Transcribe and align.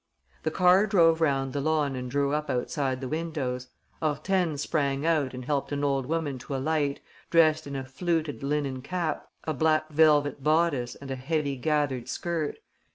The 0.41 0.49
car 0.49 0.87
drove 0.87 1.21
round 1.21 1.53
the 1.53 1.61
lawn 1.61 1.95
and 1.95 2.09
drew 2.09 2.33
up 2.33 2.49
outside 2.49 3.01
the 3.01 3.07
windows. 3.07 3.67
Hortense 4.01 4.63
sprang 4.63 5.05
out 5.05 5.35
and 5.35 5.45
helped 5.45 5.71
an 5.71 5.83
old 5.83 6.07
woman 6.07 6.39
to 6.39 6.55
alight, 6.55 6.99
dressed 7.29 7.67
in 7.67 7.75
a 7.75 7.85
fluted 7.85 8.41
linen 8.41 8.81
cap, 8.81 9.27
a 9.43 9.53
black 9.53 9.89
velvet 9.91 10.41
bodice 10.43 10.95
and 10.95 11.11
a 11.11 11.15
heavy 11.15 11.55
gathered 11.55 12.09
skirt. 12.09 12.57